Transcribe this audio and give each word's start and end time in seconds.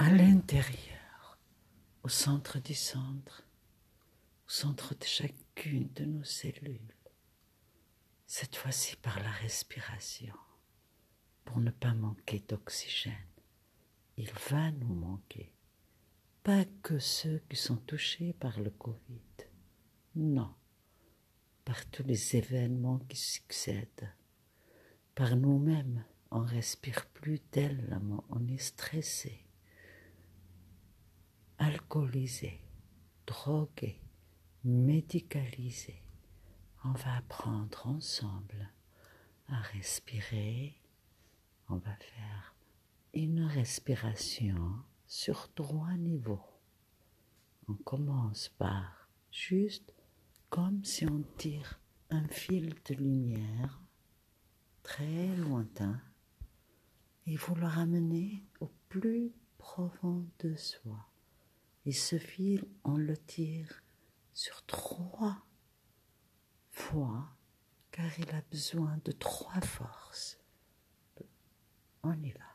à 0.00 0.08
l'intérieur, 0.08 1.38
au 2.02 2.08
centre 2.08 2.58
du 2.58 2.72
centre, 2.72 3.46
au 4.46 4.50
centre 4.50 4.94
de 4.94 5.04
chacune 5.04 5.92
de 5.92 6.06
nos 6.06 6.24
cellules, 6.24 6.94
cette 8.26 8.56
fois-ci 8.56 8.96
par 8.96 9.20
la 9.20 9.30
respiration, 9.30 10.34
pour 11.44 11.60
ne 11.60 11.70
pas 11.70 11.92
manquer 11.92 12.42
d'oxygène. 12.48 13.12
Il 14.16 14.30
va 14.48 14.70
nous 14.70 14.94
manquer, 14.94 15.52
pas 16.44 16.64
que 16.82 16.98
ceux 16.98 17.42
qui 17.50 17.56
sont 17.56 17.76
touchés 17.76 18.32
par 18.32 18.58
le 18.58 18.70
Covid, 18.70 19.20
non, 20.14 20.54
par 21.62 21.84
tous 21.90 22.04
les 22.04 22.36
événements 22.36 23.00
qui 23.00 23.18
succèdent, 23.18 24.10
par 25.14 25.36
nous-mêmes, 25.36 26.06
on 26.30 26.40
respire 26.40 27.04
plus 27.04 27.38
tellement, 27.38 28.24
on 28.30 28.48
est 28.48 28.56
stressé, 28.56 29.44
alcoolisé, 31.60 32.58
drogué, 33.26 34.00
médicalisé. 34.64 36.02
On 36.84 36.92
va 36.92 37.16
apprendre 37.18 37.86
ensemble 37.86 38.72
à 39.46 39.60
respirer. 39.60 40.80
On 41.68 41.76
va 41.76 41.94
faire 41.96 42.54
une 43.12 43.44
respiration 43.44 44.72
sur 45.06 45.52
trois 45.52 45.92
niveaux. 45.98 46.46
On 47.68 47.74
commence 47.74 48.48
par 48.48 49.10
juste 49.30 49.94
comme 50.48 50.82
si 50.82 51.04
on 51.04 51.22
tire 51.36 51.78
un 52.08 52.26
fil 52.28 52.74
de 52.86 52.94
lumière 52.94 53.82
très 54.82 55.36
lointain 55.36 56.00
et 57.26 57.36
vous 57.36 57.54
le 57.54 57.66
ramenez 57.66 58.46
au 58.60 58.70
plus 58.88 59.34
profond 59.58 60.26
de 60.38 60.56
soi. 60.56 61.09
Et 61.86 61.92
ce 61.92 62.18
fil, 62.18 62.64
on 62.84 62.96
le 62.96 63.16
tire 63.16 63.82
sur 64.34 64.64
trois 64.66 65.44
fois, 66.70 67.28
car 67.90 68.18
il 68.18 68.30
a 68.30 68.42
besoin 68.50 68.98
de 69.04 69.12
trois 69.12 69.60
forces. 69.60 70.38
On 72.02 72.14
y 72.22 72.30
va. 72.30 72.50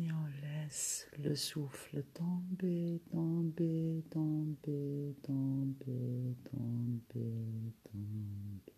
Et 0.00 0.12
on 0.12 0.26
laisse 0.42 1.08
le 1.18 1.34
souffle 1.34 2.04
tomber, 2.14 3.02
tomber, 3.10 4.04
tomber, 4.10 5.16
tomber, 5.24 6.36
tomber, 6.44 7.74
tomber. 7.82 8.74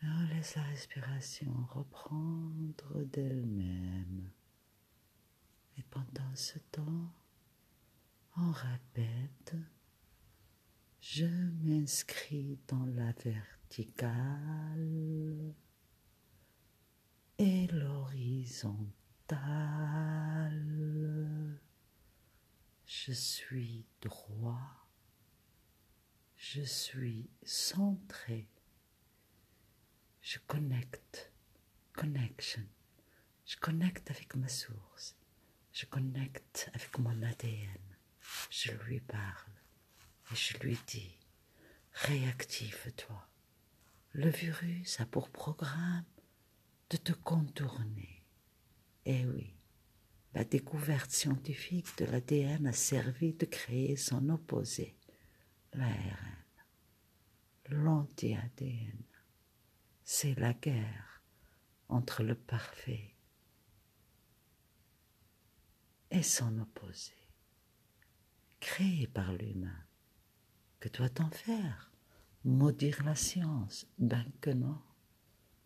Et 0.00 0.06
on 0.06 0.36
laisse 0.48 0.56
la 0.56 0.62
respiration 0.62 1.52
reprendre 1.70 3.04
d'elle-même. 3.12 4.30
Et 5.76 5.82
pendant 5.90 6.34
ce 6.34 6.58
temps, 6.70 7.12
on 8.36 8.50
répète, 8.52 9.54
je 11.00 11.26
m'inscris 11.26 12.58
dans 12.68 12.84
la 12.86 13.12
verticale 13.12 13.74
et 17.38 17.66
l'horizontale. 17.68 18.88
Je 22.86 23.12
suis 23.12 23.84
droit, 24.00 24.88
je 26.36 26.62
suis 26.62 27.28
centré, 27.44 28.48
je 30.30 30.38
connecte, 30.46 31.32
connection, 31.94 32.66
je 33.46 33.56
connecte 33.56 34.10
avec 34.10 34.34
ma 34.34 34.48
source, 34.48 35.16
je 35.72 35.86
connecte 35.86 36.70
avec 36.74 36.98
mon 36.98 37.22
ADN, 37.22 37.96
je 38.50 38.72
lui 38.72 39.00
parle 39.00 39.54
et 40.30 40.36
je 40.36 40.58
lui 40.58 40.76
dis, 40.86 41.16
réactive-toi. 41.92 43.26
Le 44.12 44.28
virus 44.28 45.00
a 45.00 45.06
pour 45.06 45.30
programme 45.30 46.04
de 46.90 46.98
te 46.98 47.12
contourner. 47.12 48.22
Eh 49.06 49.24
oui, 49.24 49.54
la 50.34 50.44
découverte 50.44 51.10
scientifique 51.10 51.96
de 51.96 52.04
l'ADN 52.04 52.66
a 52.66 52.74
servi 52.74 53.32
de 53.32 53.46
créer 53.46 53.96
son 53.96 54.28
opposé, 54.28 54.94
l'ARN, 55.72 56.44
l'anti-ADN. 57.70 59.07
C'est 60.10 60.40
la 60.40 60.54
guerre 60.54 61.22
entre 61.90 62.22
le 62.22 62.34
parfait 62.34 63.14
et 66.10 66.22
son 66.22 66.60
opposé, 66.60 67.12
créé 68.58 69.06
par 69.06 69.34
l'humain. 69.34 69.84
Que 70.80 70.88
doit-on 70.88 71.28
faire? 71.28 71.92
Maudire 72.42 73.04
la 73.04 73.14
science 73.14 73.86
Ben 73.98 74.24
que 74.40 74.48
non 74.48 74.80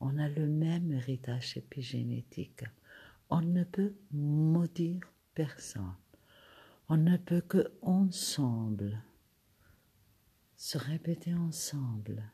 on 0.00 0.18
a 0.18 0.28
le 0.28 0.48
même 0.48 0.90
héritage 0.90 1.56
épigénétique. 1.56 2.64
On 3.30 3.42
ne 3.42 3.62
peut 3.62 3.94
maudire 4.10 5.08
personne. 5.34 5.94
On 6.88 6.96
ne 6.96 7.16
peut 7.16 7.42
que 7.42 7.78
ensemble 7.80 9.00
se 10.56 10.78
répéter 10.78 11.32
ensemble, 11.32 12.28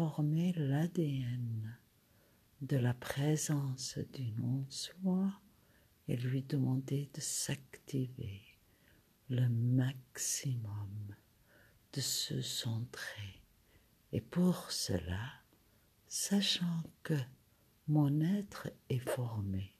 informer 0.00 0.54
l'ADN 0.56 1.76
de 2.62 2.78
la 2.78 2.94
présence 2.94 3.98
du 4.14 4.32
non-soi 4.32 5.30
et 6.08 6.16
lui 6.16 6.42
demander 6.42 7.10
de 7.12 7.20
s'activer 7.20 8.40
le 9.28 9.46
maximum, 9.50 11.14
de 11.92 12.00
se 12.00 12.40
centrer. 12.40 13.42
Et 14.12 14.22
pour 14.22 14.70
cela, 14.70 15.34
sachant 16.08 16.82
que 17.02 17.18
mon 17.86 18.22
être 18.22 18.68
est 18.88 19.06
formé 19.06 19.74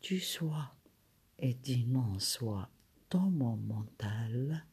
du 0.00 0.20
soi 0.20 0.74
et 1.38 1.52
du 1.52 1.84
non-soi 1.84 2.70
dans 3.10 3.30
mon 3.30 3.56
mental, 3.56 4.64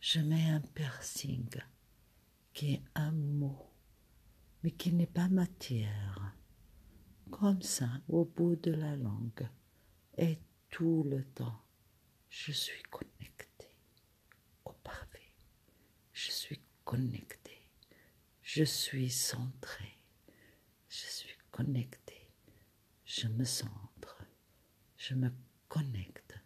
je 0.00 0.20
mets 0.20 0.50
un 0.50 0.60
piercing 0.60 1.48
qui 2.52 2.74
est 2.74 2.82
un 2.94 3.12
mot, 3.12 3.71
mais 4.62 4.70
qui 4.70 4.92
n'est 4.92 5.06
pas 5.06 5.28
matière, 5.28 6.36
comme 7.30 7.62
ça 7.62 7.88
au 8.08 8.24
bout 8.24 8.56
de 8.56 8.70
la 8.72 8.96
langue, 8.96 9.48
et 10.18 10.38
tout 10.70 11.04
le 11.04 11.24
temps, 11.24 11.62
je 12.28 12.52
suis 12.52 12.82
connecté 12.84 13.68
au 14.64 14.72
parfait, 14.72 15.34
je 16.12 16.30
suis 16.30 16.60
connecté, 16.84 17.70
je 18.42 18.64
suis 18.64 19.10
centré 19.10 20.02
je 20.92 21.06
suis 21.06 21.38
connecté, 21.50 22.30
je 23.06 23.26
me 23.26 23.44
centre, 23.44 24.26
je 24.98 25.14
me 25.14 25.30
connecte, 25.68 26.38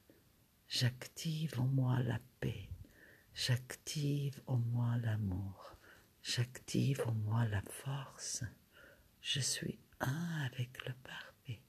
j'active 0.69 1.59
en 1.59 1.67
moi 1.67 2.01
la 2.05 2.21
paix, 2.39 2.69
j'active 3.35 4.41
en 4.47 4.59
moi 4.59 4.99
l'amour, 4.99 5.76
j'active 6.27 7.03
en 7.07 7.13
moi 7.13 7.47
la 7.47 7.63
force, 7.63 8.43
je 9.21 9.39
suis 9.39 9.79
un 10.01 10.43
avec 10.45 10.85
le 10.85 10.93
parfait, 11.05 11.63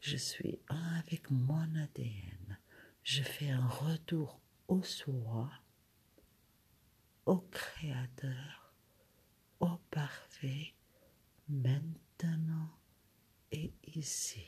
je 0.00 0.16
suis 0.18 0.60
un 0.68 0.98
avec 0.98 1.30
mon 1.30 1.74
ADN, 1.74 2.58
je 3.02 3.22
fais 3.22 3.48
un 3.48 3.66
retour 3.66 4.40
au 4.68 4.82
soi, 4.82 5.50
au 7.24 7.38
Créateur, 7.50 8.74
au 9.60 9.78
parfait, 9.90 10.74
maintenant 11.48 12.68
et 13.52 13.72
ici. 13.94 14.43